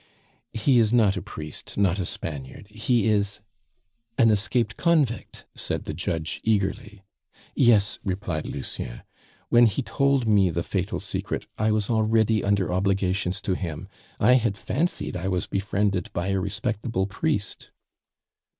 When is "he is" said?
0.55-0.91, 2.69-3.39